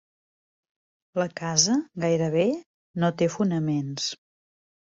[1.21, 2.47] La casa gairebé
[3.05, 4.13] no té fonaments.